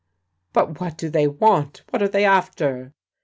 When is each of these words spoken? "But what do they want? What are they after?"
"But 0.51 0.79
what 0.79 0.97
do 0.97 1.11
they 1.11 1.27
want? 1.27 1.83
What 1.91 2.01
are 2.01 2.07
they 2.07 2.25
after?" 2.25 2.91